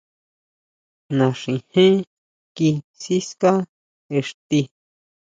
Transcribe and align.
Naxijén 1.17 1.95
kí 2.55 2.69
siská 3.01 3.53
xti. 4.27 4.61